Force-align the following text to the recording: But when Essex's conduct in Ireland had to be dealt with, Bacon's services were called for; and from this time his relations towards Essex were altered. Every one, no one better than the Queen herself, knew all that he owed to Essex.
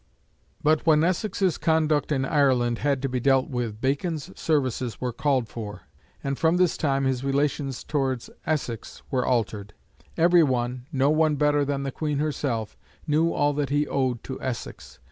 But 0.63 0.87
when 0.87 1.03
Essex's 1.03 1.59
conduct 1.59 2.11
in 2.11 2.25
Ireland 2.25 2.79
had 2.79 3.03
to 3.03 3.07
be 3.07 3.19
dealt 3.19 3.51
with, 3.51 3.79
Bacon's 3.79 4.31
services 4.35 4.99
were 4.99 5.13
called 5.13 5.47
for; 5.47 5.81
and 6.23 6.39
from 6.39 6.57
this 6.57 6.75
time 6.75 7.03
his 7.03 7.23
relations 7.23 7.83
towards 7.83 8.31
Essex 8.47 9.03
were 9.11 9.27
altered. 9.27 9.75
Every 10.17 10.41
one, 10.41 10.87
no 10.91 11.11
one 11.11 11.35
better 11.35 11.63
than 11.63 11.83
the 11.83 11.91
Queen 11.91 12.17
herself, 12.17 12.75
knew 13.05 13.31
all 13.31 13.53
that 13.53 13.69
he 13.69 13.85
owed 13.87 14.23
to 14.23 14.41
Essex. 14.41 14.97